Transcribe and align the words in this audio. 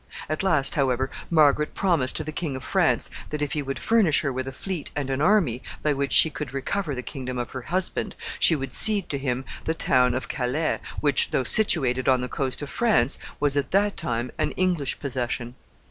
At 0.27 0.41
last, 0.41 0.73
however, 0.73 1.11
Margaret 1.29 1.75
promised 1.75 2.15
to 2.15 2.23
the 2.23 2.31
King 2.31 2.55
of 2.55 2.63
France 2.63 3.11
that 3.29 3.43
if 3.43 3.51
he 3.51 3.61
would 3.61 3.77
furnish 3.77 4.21
her 4.21 4.33
with 4.33 4.47
a 4.47 4.51
fleet 4.51 4.89
and 4.95 5.11
an 5.11 5.21
army, 5.21 5.61
by 5.83 5.93
which 5.93 6.11
she 6.11 6.31
could 6.31 6.55
recover 6.55 6.95
the 6.95 7.03
kingdom 7.03 7.37
of 7.37 7.51
her 7.51 7.61
husband, 7.61 8.15
she 8.39 8.55
would 8.55 8.73
cede 8.73 9.09
to 9.09 9.19
him 9.19 9.45
the 9.65 9.75
town 9.75 10.15
of 10.15 10.27
Calais, 10.27 10.79
which, 11.01 11.29
though 11.29 11.43
situated 11.43 12.09
on 12.09 12.21
the 12.21 12.27
coast 12.27 12.63
of 12.63 12.69
France, 12.71 13.19
was 13.39 13.55
at 13.55 13.69
that 13.69 13.95
time 13.95 14.31
an 14.39 14.49
English 14.53 14.97
possession. 14.97 15.53